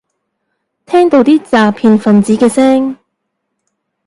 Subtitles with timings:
[0.87, 2.97] 聽到啲詐騙份子嘅聲